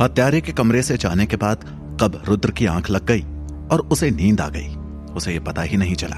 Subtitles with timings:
[0.00, 1.64] हत्यारे के कमरे से जाने के बाद
[2.00, 3.20] कब रुद्र की आँख लग गई
[3.72, 4.68] और उसे नींद आ गई,
[5.14, 6.16] उसे यह पता ही नहीं चला।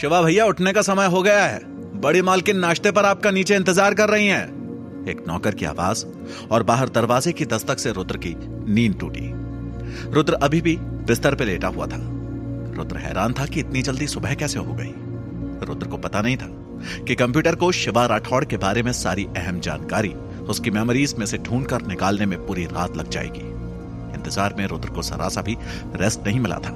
[0.00, 1.60] शिवा भैया, उठने का समय हो गया है।
[2.00, 6.04] बड़ी मालकिन नाश्ते पर आपका नीचे इंतज़ार कर रही हैं। एक नौकर की आवाज़
[6.50, 8.34] और बाहर दरवाजे की दस्तक से रुद्र की
[8.74, 9.30] नींद टूटी।
[10.12, 11.98] रुद्र अभी भी बिस्तर पर लेटा हुआ था।
[12.76, 14.92] रुद्र हैरान था कि इतनी जल्दी सुबह कैसे हो गई।
[15.66, 16.48] रुद्र को पता नहीं था
[17.04, 20.14] कि कंप्यूटर को शिवा राठौड़ के बारे में सारी अहम जानकारी
[20.48, 23.40] उसकी मेमोरीज में से ढूंढ कर निकालने में पूरी रात लग जाएगी।
[24.14, 25.56] इंतज़ार में रुद्र को सरासा भी
[25.96, 26.70] रेस्ट नहीं मिला था।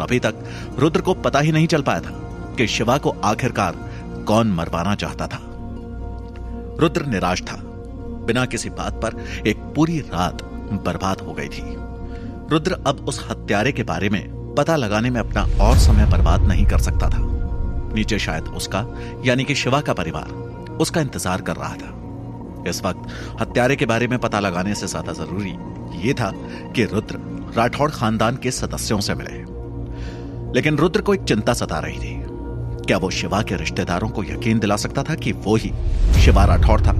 [0.00, 0.44] अभी तक
[0.78, 3.76] रुद्र को पता ही नहीं चल पाया था कि शिवा को आखिरकार
[4.26, 5.40] कौन मरवाना चाहता था।
[6.80, 7.56] रुद्र निराश था।
[8.26, 9.16] बिना किसी बात पर
[9.46, 10.42] एक पूरी रात
[10.84, 11.62] बर्बाद हो गई थी।
[12.50, 16.66] रुद्र अब उस हत्यारे के बारे में पता लगाने में अपना और समय बर्बाद नहीं
[16.66, 17.20] कर सकता था।
[17.94, 18.86] नीचे शायद उसका,
[19.24, 20.32] यानी कि शिवा का परिवार,
[20.80, 21.90] उसका इंतज़ार कर रहा था।
[22.68, 23.08] इस वक्त
[23.40, 25.54] हत्यारे के बारे में पता लगाने से ज़्यादा ज़रूरी
[25.98, 26.30] यह था
[26.76, 27.18] कि रुद्र
[27.56, 29.42] राठौड़ खानदान के सदस्यों से मिले।
[30.54, 32.22] लेकिन रुद्र को एक चिंता सता रही थी।
[32.86, 35.72] क्या वो शिवा के रिश्तेदारों को यकीन दिला सकता था कि वो ही
[36.20, 36.92] शिवा राठौड़ था?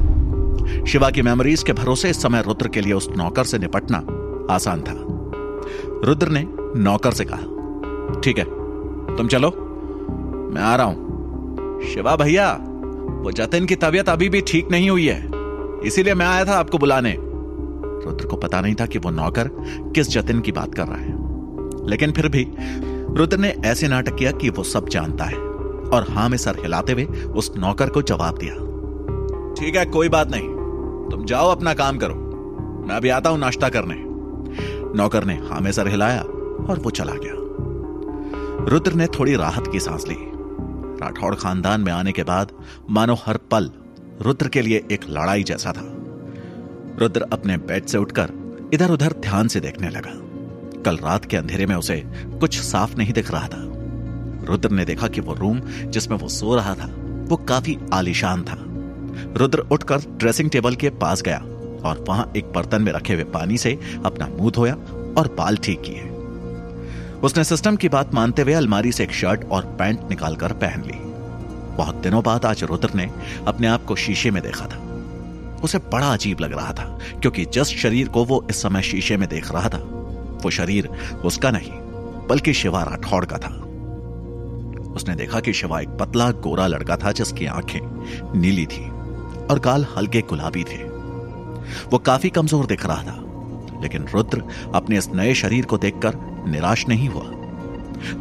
[0.85, 3.99] शिवा की मेमोरीज के भरोसे इस समय रुद्र के लिए उस नौकर से निपटना
[4.55, 4.95] आसान था।
[6.07, 6.45] रुद्र ने
[6.79, 8.45] नौकर से कहा, ठीक है,
[9.17, 9.51] तुम चलो।
[10.55, 12.51] मैं आ रहा हूँ। शिवा भैया,
[13.23, 15.21] वो जतिन की तबीयत अभी भी ठीक नहीं हुई है।
[15.87, 17.17] इसीलिए मैं आया था आपको बुलाने।
[18.07, 19.51] रुद्र को पता नहीं था कि वो नौकर
[19.95, 21.25] किस जतिन की बात कर रहा है।
[21.87, 22.49] लेकिन फिर भी,
[23.19, 25.37] रुद्र ने ऐसे नाटक किया कि वो सब जानता है।
[25.85, 28.55] और हाँ, में सर हिलाते हुए उस नौकर को जवाब दिया।
[29.55, 30.49] ठीक है, कोई बात नहीं।
[31.11, 32.15] तुम जाओ, अपना काम करो।
[32.89, 33.95] मैं अभी आता हूँ नाश्ता करने।
[34.99, 36.21] नौकर ने हाँ, में सर हिलाया
[36.69, 37.33] और वो चला गया।
[38.69, 40.17] रुद्र ने थोड़ी राहत की सांस ली।
[41.03, 42.53] राठौड़ खानदान में आने के बाद
[42.91, 43.71] मानो हर पल
[44.23, 45.83] रुद्र के लिए एक लड़ाई जैसा था।
[46.99, 48.31] रुद्र अपने बेड से उठकर
[48.75, 50.13] इधर उधर ध्यान से देखने लगा।
[50.83, 52.03] कल रात के अंधेरे में उसे
[52.41, 53.63] कुछ साफ़ नहीं दिख रहा था।
[54.45, 56.87] रुद्र ने देखा कि वो रूम जिसमें वो सो रहा था,
[57.29, 58.57] वो काफ़ी आलिशान था।
[59.37, 61.39] रुद्र उठकर ड्रेसिंग टेबल के पास गया
[61.85, 64.75] और वहाँ एक बर्तन में रखे हुए पानी से अपना मुँह धोया
[65.19, 66.11] और बाल ठीक किए।
[67.21, 71.14] उसने सिस्टम की बात मानते हुए अलमारी से एक शर्ट और पैंट निकालकर पहन ली।
[71.77, 73.11] बहुत दिनों बाद आज रुद्र ने
[73.47, 74.79] अपने आप को शीशे में देखा था।
[75.65, 76.85] उसे बड़ा अजीब लग रहा था,
[77.21, 79.79] क्योंकि जिस शरीर को वो इस समय शीशे में देख रहा था,
[80.45, 80.89] वो शरीर
[81.25, 81.73] उसका नहीं,
[82.29, 83.55] बल्कि शिवा राठौड़ का था।
[84.93, 88.89] उसने देखा कि शिवा एक पतला, गोरा लड़का था जिसकी आँखें नीली थी
[89.51, 90.83] और गाल हल्के गुलाबी थे।
[91.91, 93.21] वो काफ़ी कमज़ोर दिख रहा था,
[93.83, 94.43] लेकिन रुद्र
[94.75, 96.15] अपने इस नए शरीर को देखकर
[96.49, 97.25] निराश नहीं हुआ।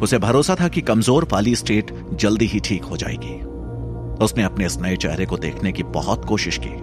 [0.02, 3.34] उसे भरोसा था कि कमज़ोर वाली स्टेट जल्दी ही ठीक हो जाएगी।
[4.24, 6.74] उसने अपने इस नए चेहरे को देखने की बहुत कोशिश की,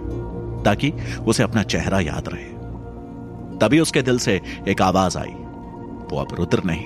[0.64, 0.92] ताकि
[1.26, 2.50] उसे अपना चेहरा याद रहे।
[3.58, 5.32] तभी उसके दिल से एक आवाज़ आई।
[6.10, 6.84] वो अब रुद्र नहीं,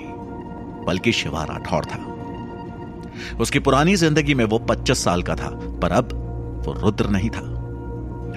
[0.85, 2.03] बल्कि शिवा राठौर था।
[3.39, 5.49] उसकी पुरानी ज़िंदगी में वो 25 साल का था,
[5.81, 6.13] पर अब
[6.67, 7.41] वो रुद्र नहीं था।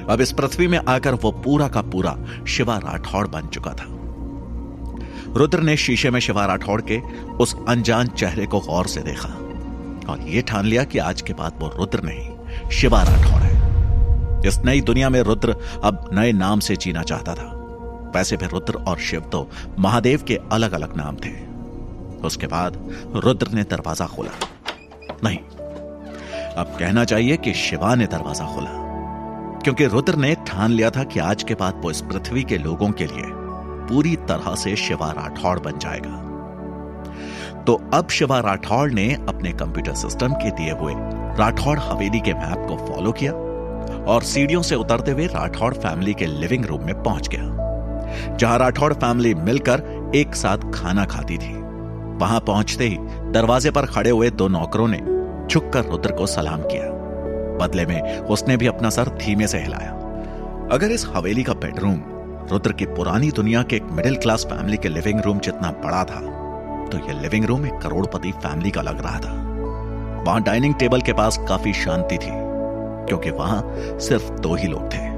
[0.09, 2.17] अब इस पृथ्वी में आकर वो पूरा का पूरा
[2.49, 3.85] शिवा राठौड़ बन चुका था।
[5.37, 6.99] रुद्र ने शीशे में शिवा राठौड़ के
[7.37, 9.29] उस अनजान चेहरे को गौर से देखा
[10.09, 14.59] और यह ठान लिया कि आज के बाद वो रुद्र नहीं शिवा राठौड़ है। इस
[14.65, 17.49] नई दुनिया में रुद्र अब नए नाम से जीना चाहता था।
[18.15, 19.49] वैसे भी रुद्र और शिव तो
[19.79, 21.31] महादेव के अलग अलग नाम थे।
[22.27, 22.77] उसके बाद
[23.17, 24.31] रुद्र ने दरवाज़ा खोला।
[25.25, 25.39] नहीं,
[26.57, 28.71] अब कहना चाहिए कि शिवा ने दरवाज़ा खोला,
[29.63, 32.91] क्योंकि रुद्र ने ठान लिया था कि आज के बाद वो इस पृथ्वी के लोगों
[32.93, 33.39] के लिए
[33.91, 36.17] पूरी तरह से शिवा राठौड़ बन जाएगा।
[37.67, 40.95] तो अब शिवा राठौड़ ने अपने कंप्यूटर सिस्टम के दिए हुए
[41.39, 43.33] राठौड़ हवेली के मैप को फॉलो किया
[44.07, 48.93] और सीढ़ियों से उतरते हुए राठौड़ फैमिली के लिविंग रूम में पहुँच गया, जहाँ राठौड़
[48.95, 49.83] फैमिली मिलकर
[50.15, 51.53] एक साथ खाना खाती थी।
[52.21, 52.97] वहाँ पहुँचते ही
[53.33, 54.99] दरवाजे पर खड़े हुए दो नौकरों ने
[55.47, 56.89] झुककर रुद्र को सलाम किया।
[57.59, 59.93] बदले में उसने भी अपना सर धीमे से हिलाया।
[60.73, 62.03] अगर इस हवेली का बेडरूम
[62.51, 66.21] रुद्र की पुरानी दुनिया के एक मिडिल क्लास फैमिली के लिविंग रूम जितना बड़ा था
[66.87, 69.33] तो यह लिविंग रूम एक करोड़पति फैमिली का लग रहा था।
[70.27, 72.31] वहाँ डाइनिंग टेबल के पास काफ़ी शांति थी,
[73.09, 73.63] क्योंकि वहाँ
[73.99, 75.09] सिर्फ़ दो ही लोग थे।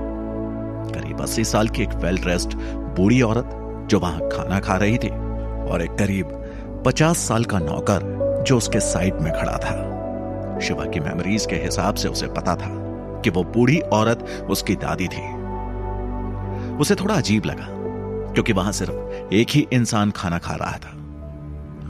[0.93, 2.55] करीब अस्सी साल की एक वेल ड्रेस्ड
[2.97, 3.51] बूढ़ी औरत
[3.91, 6.39] जो वहाँ खाना खा रही थी, और एक करीब
[6.87, 11.95] पचास साल का नौकर जो उसके साइड में खड़ा था। शिवा की मेमोरीज के हिसाब
[11.95, 12.69] से उसे पता था
[13.25, 15.42] कि वो बूढ़ी औरत उसकी दादी थी।
[16.81, 17.67] उसे थोड़ा अजीब लगा,
[18.33, 20.99] क्योंकि वहाँ सिर्फ़ एक ही इंसान खाना खा रहा था।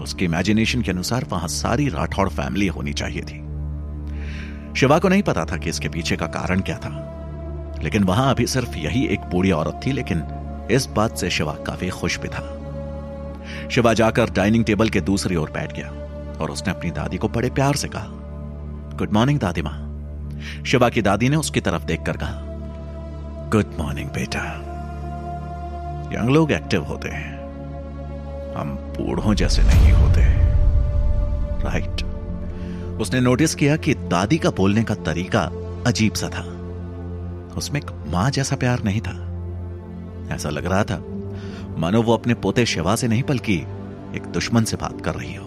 [0.02, 3.40] उसकी इमेजिनेशन के अनुसार वहाँ सारी राठौड़ फैमिली होनी चाहिए थी।
[4.76, 6.90] शिवा को नहीं पता था कि इसके पीछे का कारण क्या था,
[7.82, 10.22] लेकिन वहाँ अभी सिर्फ़ यही एक बूढ़ी औरत थी, लेकिन
[10.70, 15.50] इस बात से शिवा काफ़ी खुश भी था। शिवा जाकर डाइनिंग टेबल के दूसरी ओर
[15.50, 15.88] बैठ गया
[16.40, 18.06] और उसने अपनी दादी को बड़े प्यार से कहा
[18.98, 19.78] गुड मॉर्निंग दादी माँ।
[20.66, 24.42] शिवा की दादी ने उसकी तरफ़ देखकर कहा गुड मॉर्निंग बेटा।
[26.14, 27.42] यंग लोग एक्टिव होते हैं।
[28.54, 30.20] हम बूढ़ों जैसे नहीं होते।
[31.64, 32.02] राइट
[33.00, 35.50] उसने नोटिस किया कि दादी का बोलने का तरीका
[35.86, 36.58] अजीब सा था।
[37.56, 39.28] उसमें एक माँ जैसा प्यार नहीं था।
[40.34, 41.04] ऐसा लग रहा था,
[41.78, 43.54] मानो वो अपने पोते शिवा से नहीं, बल्कि
[44.16, 45.44] एक दुश्मन से बात कर रही हो।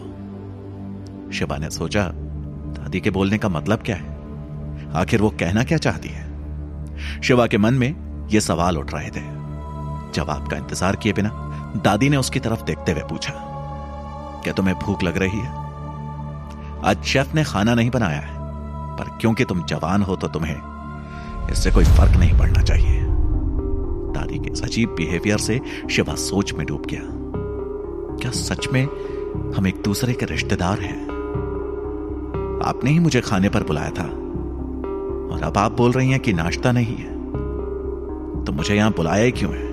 [1.33, 2.11] शिवा ने सोचा,
[2.77, 4.15] दादी के बोलने का मतलब क्या है?
[4.93, 6.25] आखिर वो कहना क्या चाहती है?
[7.21, 7.95] शिवा के मन में
[8.29, 9.34] ये सवाल उठ रहे थे।
[10.15, 11.29] जवाब का इंतज़ार किए बिना
[11.83, 13.33] दादी ने उसकी तरफ़ देखते हुए पूछा,
[14.43, 15.63] क्या तुम्हें भूख लग रही है?
[16.85, 18.33] आज शेफ ने खाना नहीं बनाया है,
[18.97, 23.01] पर क्योंकि तुम जवान हो तो तुम्हें इससे कोई फ़र्क नहीं पड़ना चाहिए।
[24.13, 25.59] दादी के अजीब बिहेवियर से
[25.91, 27.01] शिवा सोच में डूब गया।
[28.19, 28.83] क्या सच में
[29.55, 30.99] हम एक दूसरे के रिश्तेदार हैं?
[32.65, 36.71] आपने ही मुझे खाने पर बुलाया था, और अब आप बोल रही हैं कि नाश्ता
[36.71, 37.13] नहीं है।
[38.45, 39.64] तो मुझे यहाँ बुलाया ही क्यों है?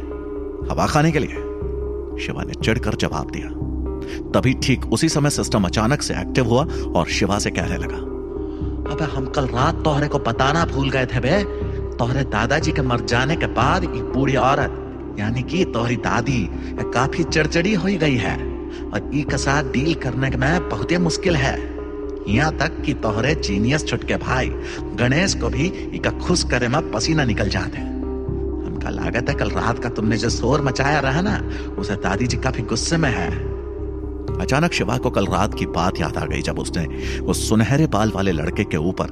[0.73, 1.41] हवा खाने के लिए।
[2.19, 3.49] शिवा ने चिढ़कर जवाब दिया।
[4.33, 6.65] तभी ठीक उसी समय सिस्टम अचानक से एक्टिव हुआ
[6.97, 7.97] और शिवा से कहने लगा,
[8.93, 11.43] अबे हम कल रात तोहरे को बताना भूल गए थे बे।
[11.99, 14.79] तोहरे दादाजी के मर जाने के बाद ये बूढ़ी औरत,
[15.19, 16.41] यानी कि तोहरी दादी,
[16.95, 18.35] काफ़ी चढ़चड़ी हो गई है
[18.85, 21.57] और ई के साथ डील करने में बहुत ही मुश्किल है।
[22.29, 24.49] यहाँ तक कि तोहरे जीनियस छुटके भाई
[24.99, 27.79] गणेश को भी इका खुश करे में पसीना निकल जाते
[28.83, 31.41] हमका लागत है कल रात का तुमने जो शोर मचाया रहा ना,
[31.79, 33.31] उसे दादी जी काफ़ी गुस्से में है।
[34.41, 36.87] अचानक शिवा को कल रात की बात याद आ गई जब उसने
[37.21, 39.11] उस सुनहरे बाल वाले लड़के के ऊपर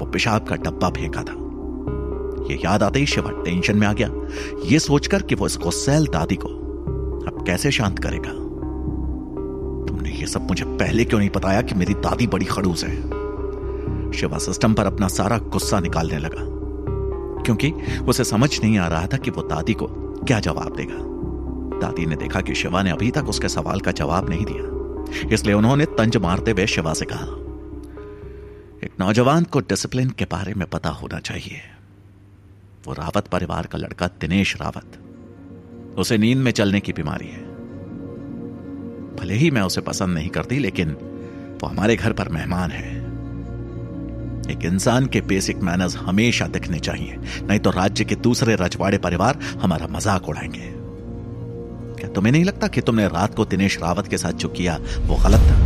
[0.00, 1.34] वो पेशाब का डब्बा फेंका था।
[2.50, 4.08] ये याद आते ही शिवा टेंशन में आ गया।
[4.64, 6.48] ये सोचकर कि वो इस गुस्सैल दादी को
[7.28, 8.30] अब कैसे शांत करेगा?
[9.86, 12.96] तुमने ये सब मुझे पहले क्यों नहीं बताया कि मेरी दादी बड़ी खड़ूस है?
[14.12, 16.55] शिवा सिस्टम पर अपना सारा गुस्सा निकालने लगा।
[17.46, 17.70] क्योंकि
[18.08, 19.86] उसे समझ नहीं आ रहा था कि वो दादी को
[20.24, 20.98] क्या जवाब देगा।
[21.80, 24.76] दादी ने देखा कि शिवा ने अभी तक उसके सवाल का जवाब नहीं दिया।
[25.34, 27.26] इसलिए उन्होंने तंज मारते हुए शिवा से कहा,
[28.84, 31.60] एक नौजवान को डिसिप्लिन के बारे में पता होना चाहिए।
[32.86, 37.44] वो रावत परिवार का लड़का दिनेश रावत। उसे नींद में चलने की बीमारी है।
[39.16, 40.90] भले ही मैं उसे पसंद नहीं करती, लेकिन
[41.62, 43.05] वो हमारे घर पर मेहमान है।
[44.50, 49.38] एक इंसान के बेसिक मैनर्स हमेशा दिखने चाहिए। नहीं तो राज्य के दूसरे रजवाड़े परिवार
[49.62, 50.72] हमारा मज़ाक उड़ाएँगे।
[52.00, 55.16] क्या तुम्हें नहीं लगता कि तुमने रात को दिनेश रावत के साथ जो किया, वो
[55.16, 55.56] गलत था?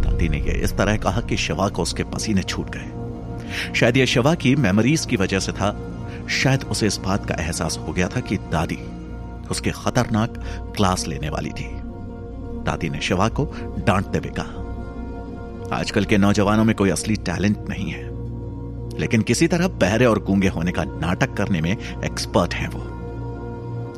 [0.00, 4.06] दादी ने यह इस तरह कहा कि शिवा को उसके पसीने छूट गए। शायद यह
[4.06, 5.90] शिवा की मेमोरीज की वजह से था।
[6.30, 8.78] शायद उसे इस बात का एहसास हो गया था कि दादी
[9.50, 10.34] उसके खतरनाक
[10.76, 11.70] क्लास लेने वाली थी।
[12.64, 13.44] दादी ने शिवा को
[13.86, 14.63] डांटते हुए कहा
[15.72, 18.02] आजकल के नौजवानों में कोई असली टैलेंट नहीं है।
[18.98, 22.80] लेकिन किसी तरह बहरे और गूँगे होने का नाटक करने में एक्सपर्ट हैं वो।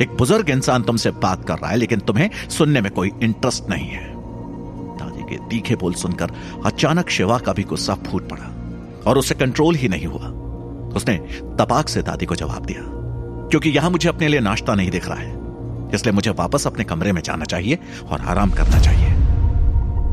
[0.02, 3.88] एक बुज़ुर्ग इंसान तुमसे बात कर रहा है, लेकिन तुम्हें सुनने में कोई इंटरेस्ट नहीं
[3.88, 4.04] है।
[4.98, 6.32] दादी के तीखे बोल सुनकर
[6.66, 8.52] अचानक शिवा का भी गुस्सा फूट पड़ा
[9.06, 10.28] और उसे कंट्रोल ही नहीं हुआ।
[10.96, 11.16] उसने
[11.58, 12.82] तपाक से दादी को जवाब दिया,
[13.50, 15.34] क्योंकि यहाँ मुझे अपने लिए नाश्ता नहीं दिख रहा है,
[15.94, 19.10] इसलिए मुझे वापस अपने कमरे में जाना चाहिए और आराम करना चाहिए।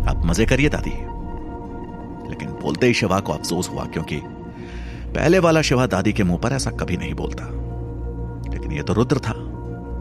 [0.04, 0.92] आप मज़े करिए दादी।
[2.34, 4.22] लेकिन बोलते ही शिवा को अफसोस हुआ क्योंकि
[5.16, 7.44] पहले वाला शिवा दादी के मुँह पर ऐसा कभी नहीं बोलता।
[8.54, 9.34] लेकिन यह तो रुद्र था,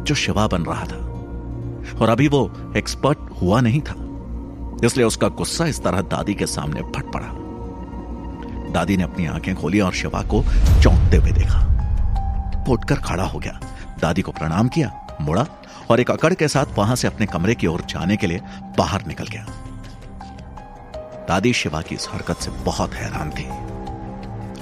[0.05, 0.97] जो शिवा बन रहा था।
[2.01, 3.95] और अभी वो एक्सपर्ट हुआ नहीं था।
[4.87, 7.29] इसलिए उसका गुस्सा इस तरह दादी के सामने फट पड़ा।
[8.73, 10.45] दादी ने अपनी आँखें खोली और शिवा को
[10.83, 11.69] चौंकते हुए देखा।
[12.69, 13.61] उठकर खड़ा हो गया।
[14.01, 15.47] दादी को प्रणाम किया, मुड़ा
[15.91, 18.41] और एक अकड़ के साथ वहाँ से अपने कमरे की ओर जाने के लिए
[18.79, 19.47] बाहर निकल गया।
[21.33, 23.45] दादी शिवा की इस हरकत से बहुत हैरान थी।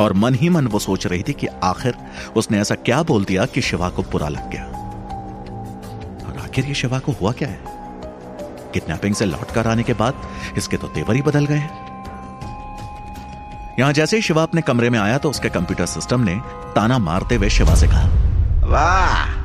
[0.03, 1.95] और मन ही मन वो सोच रही थी कि आखिर
[2.37, 4.65] उसने ऐसा क्या बोल दिया कि शिवा को बुरा लग गया।
[6.27, 7.61] और आखिर ये शिवा को हुआ क्या है?
[8.75, 10.15] किडनैपिंग से लौटकर आने के बाद
[10.57, 11.59] इसके तो तेवर ही बदल गए
[13.79, 16.41] यहाँ जैसे ही शिवा अपने कमरे में आया तो उसके कंप्यूटर सिस्टम ने
[16.75, 18.09] ताना मारते हुए शिवा से कहा,
[18.67, 19.39] वाह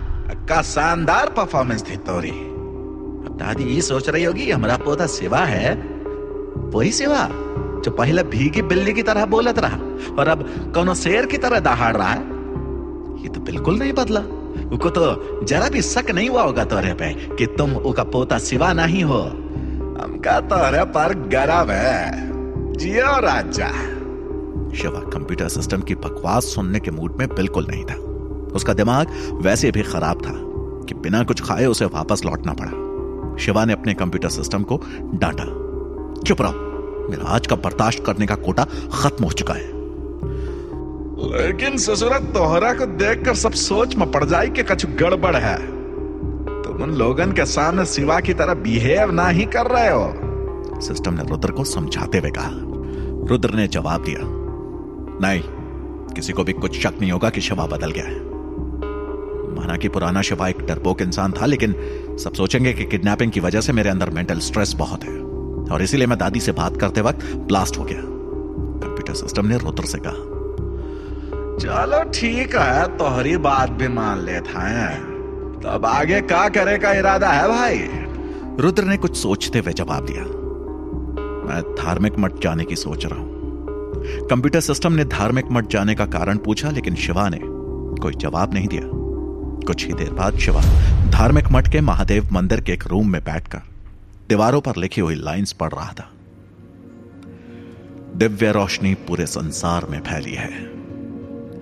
[0.45, 2.31] का शानदार परफॉर्मेंस थी तोरी।
[3.35, 5.75] दादी ये सोच रही होगी, हमारा पोता शिवा है
[6.57, 7.29] वही शिवा
[7.81, 9.77] जो पहले भीगी बिल्ली की तरह बोलत रहा
[10.19, 12.21] और अब कोनो शेर की तरह दहाड़ रहा है।
[13.21, 14.19] ये तो बिल्कुल नहीं बदला।
[14.75, 18.73] उको तो जरा भी शक नहीं हुआ होगा तोरे पे कि तुम उका पोता शिवा
[18.73, 19.19] नहीं हो।
[20.03, 22.25] हमका तोरे पर गरब है।
[22.73, 23.67] जियो राजा।
[24.75, 27.95] शिवा कंप्यूटर सिस्टम की बकवास सुनने के मूड में बिल्कुल नहीं था।
[28.53, 29.07] उसका दिमाग
[29.41, 30.31] वैसे भी खराब था
[30.85, 32.71] कि बिना कुछ खाए उसे वापस लौटना पड़ा।
[33.37, 35.64] शिवा ने अपने कंप्यूटर सिस्टम को डांटा।
[36.25, 39.75] चुप रहो। मेरा आज का बर्दाश्त करने का कोटा खत्म हो चुका है।
[41.25, 45.57] लेकिन ससुरा तोहरा को देखकर सब सोच में पड़ जाए कि कछु गड़बड़ है।
[46.63, 51.13] तुम उन लोगन के सामने सिवा की तरह बिहेव ना ही कर रहे हो। सिस्टम
[51.13, 52.49] ने रुद्र को समझाते हुए कहा।
[53.29, 54.19] रुद्र ने जवाब दिया
[55.21, 55.41] नहीं
[56.13, 58.19] किसी को भी कुछ शक नहीं होगा कि शिवा बदल गया है।
[59.55, 61.75] माना कि पुराना शिवा एक डरपोक इंसान था लेकिन
[62.23, 65.24] सब सोचेंगे कि किडनैपिंग की वजह से मेरे अंदर मेंटल स्ट्रेस बहुत है।
[65.71, 69.85] और इसीलिए मैं दादी से बात करते वक्त ब्लास्ट हो गया। कंप्यूटर सिस्टम ने रुद्र
[69.85, 70.33] से कहा,
[71.57, 74.95] चलो ठीक है, तोहरी बात भी मान लेता है।
[75.61, 77.77] तब आगे क्या करे का इरादा है भाई?
[78.59, 80.23] रुद्र ने कुछ सोचते हुए जवाब दिया,
[81.47, 86.05] मैं धार्मिक मठ जाने की सोच रहा हूँ। कंप्यूटर सिस्टम ने धार्मिक मठ जाने का
[86.07, 87.39] कारण पूछा, लेकिन शिवा ने
[88.01, 88.81] कोई जवाब नहीं दिया।
[89.67, 90.61] कुछ ही देर बाद शिवा
[91.11, 93.61] धार्मिक मठ के महादेव मंदिर के एक रूम में बैठकर
[94.29, 96.09] दीवारों पर लिखी हुई लाइंस पढ़ रहा था।
[98.15, 100.49] दिव्य रोशनी पूरे संसार में फैली है।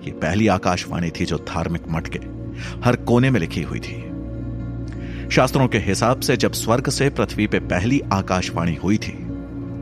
[0.04, 2.18] ये पहली आकाशवाणी थी जो धार्मिक मठ के
[2.84, 3.98] हर कोने में लिखी हुई थी।
[5.30, 9.12] शास्त्रों के हिसाब से जब स्वर्ग से पृथ्वी पे पहली आकाशवाणी हुई थी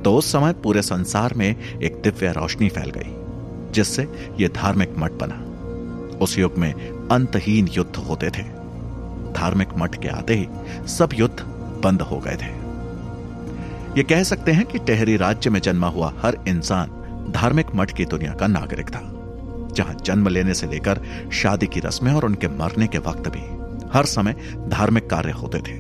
[0.05, 4.09] तो उस समय पूरे संसार में एक दिव्य रोशनी फैल गई, जिससे
[4.41, 6.73] यह धार्मिक मठ बना। उस युग में
[7.09, 8.43] अंतहीन युद्ध होते थे।
[9.33, 10.49] धार्मिक मठ के आते ही
[10.89, 11.41] सब युद्ध
[11.85, 12.62] बंद हो गए थे।
[13.97, 18.05] ये कह सकते हैं कि टेहरी राज्य में जन्मा हुआ हर इंसान धार्मिक मठ की
[18.05, 19.01] दुनिया का नागरिक था,
[19.75, 21.01] जहाँ जन्म लेने से लेकर
[21.33, 23.43] शादी की रस्में और उनके मरने के वक्त भी
[23.93, 24.35] हर समय
[24.69, 25.77] धार्मिक कार्य होते थे।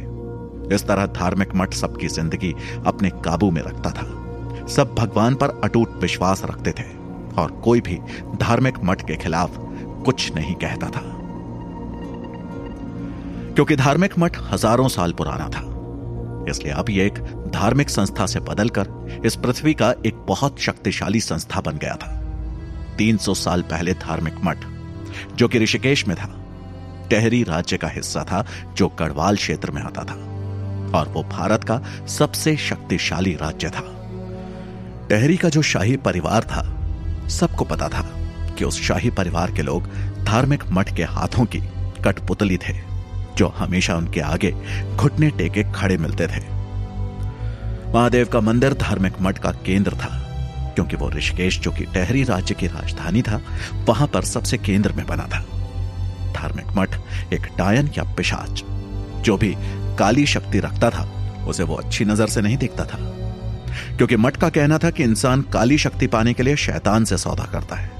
[0.75, 2.55] इस तरह धार्मिक मठ सबकी ज़िंदगी
[2.87, 6.89] अपने काबू में रखता था। सब भगवान पर अटूट विश्वास रखते थे
[7.41, 7.99] और कोई भी
[8.37, 9.57] धार्मिक मठ के खिलाफ
[10.05, 11.09] कुछ नहीं कहता था।
[13.55, 15.71] क्योंकि धार्मिक मठ हज़ारों साल पुराना था
[16.49, 17.19] इसलिए अब यह एक
[17.55, 18.87] धार्मिक संस्था से बदलकर
[19.27, 22.19] इस पृथ्वी का एक बहुत शक्तिशाली संस्था बन गया था।
[22.99, 24.59] 300 साल पहले धार्मिक मठ,
[25.35, 26.39] जो कि ऋषिकेश में था,
[27.11, 28.47] टेहरी राज्य का हिस्सा था,
[28.77, 30.15] जो गढ़वाल क्षेत्र में आता था,
[30.99, 33.99] और वो भारत का सबसे शक्तिशाली राज्य था।
[35.09, 36.79] टेहरी का जो शाही परिवार था,
[37.29, 38.03] सबको पता था
[38.59, 39.83] कि उस शाही परिवार के लोग
[40.25, 41.61] धार्मिक मठ के हाथों की
[42.05, 42.92] कठपुतली थे।
[43.39, 44.51] जो हमेशा उनके आगे
[44.97, 46.41] घुटने टेके खड़े मिलते थे।
[47.95, 50.19] महादेव का मंदिर धार्मिक मठ का केंद्र था,
[50.75, 53.41] क्योंकि वो ऋषिकेश, जो कि टहरी राज्य की राजधानी था,
[53.89, 55.41] वहाँ पर सबसे केंद्र में बना था।
[56.33, 56.97] धार्मिक मठ,
[57.33, 58.63] एक डायन या पिशाच,
[59.23, 59.55] जो भी
[59.99, 61.09] काली शक्ति रखता था,
[61.49, 62.99] उसे वो अच्छी नज़र से नहीं देखता था।
[63.97, 67.45] क्योंकि मठ का कहना था कि इंसान काली शक्ति पाने के लिए शैतान से सौदा
[67.45, 67.91] करता है,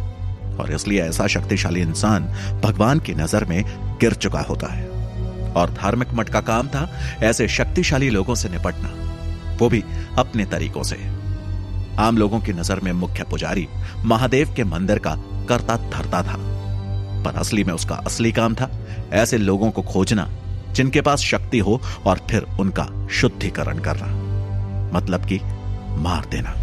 [0.57, 2.25] और इसलिए ऐसा शक्तिशाली इंसान
[2.65, 3.63] भगवान की नज़र में
[4.01, 4.91] गिर चुका होता है।
[5.57, 6.89] और धार्मिक मठ का काम था
[7.23, 8.93] ऐसे शक्तिशाली लोगों से निपटना।
[9.59, 9.83] वो भी
[10.19, 10.97] अपने तरीकों से।
[11.99, 13.69] आम लोगों की नज़र में मुख्य पुजारी
[14.05, 15.15] महादेव के मंदिर का
[15.49, 16.37] करता धरता था।
[17.25, 18.71] पर असली में उसका असली काम था
[19.13, 20.29] ऐसे लोगों को खोजना,
[20.73, 24.07] जिनके पास शक्ति हो और फिर उनका शुद्धिकरण करना।
[24.95, 25.41] मतलब कि
[26.03, 26.55] मार देना।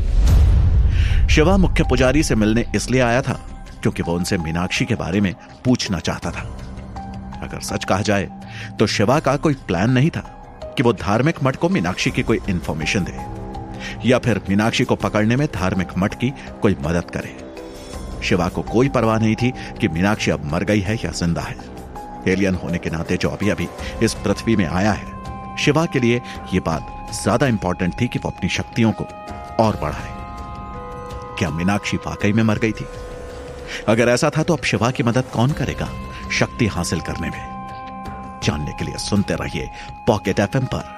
[1.27, 3.33] शिवा मुख्य पुजारी से मिलने इसलिए आया था
[3.81, 5.33] क्योंकि वो उनसे मीनाक्षी के बारे में
[5.65, 6.41] पूछना चाहता था।
[7.43, 8.29] अगर सच कहा जाए
[8.79, 10.21] तो शिवा का कोई प्लान नहीं था
[10.77, 13.17] कि वो धार्मिक मठ को मीनाक्षी की कोई इंफॉर्मेशन दे,
[14.05, 17.35] या फिर मीनाक्षी को पकड़ने में धार्मिक मठ की कोई मदद करे।
[18.23, 21.55] शिवा को कोई परवाह नहीं थी कि मीनाक्षी अब मर गई है या ज़िंदा है।
[22.27, 23.67] एलियन होने के नाते जो अभी अभी
[24.03, 26.21] इस पृथ्वी में आया है, शिवा के लिए
[26.53, 29.03] यह बात ज़्यादा इंपॉर्टेंट थी कि वो अपनी शक्तियों को
[29.63, 30.17] और बढ़ाए।
[31.39, 32.85] क्या मीनाक्षी वाकई में मर गई थी?
[33.87, 35.89] अगर ऐसा था तो अब शिवा की मदद कौन करेगा
[36.31, 37.58] शक्ति हासिल करने में?
[38.43, 39.69] जानने के लिए सुनते रहिए
[40.07, 40.97] पॉकेट एफ़ पर।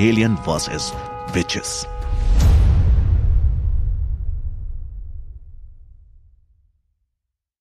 [0.00, 0.92] Alien versus
[1.34, 1.86] witches